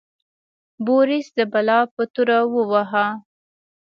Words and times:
بوریس 0.85 1.27
د 1.37 1.39
بلا 1.51 1.79
په 1.93 2.03
توره 2.13 2.39
وواهه. 2.53 3.07